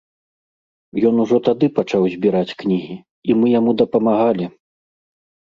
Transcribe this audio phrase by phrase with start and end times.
[1.09, 2.97] Ён ужо тады пачаў збіраць кнігі,
[3.33, 4.45] і мы яму дапамагалі.